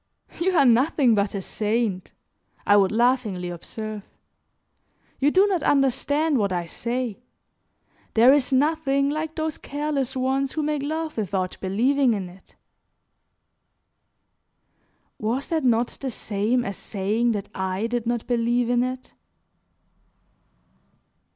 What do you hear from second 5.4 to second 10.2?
not understand what I say. There is nothing like those careless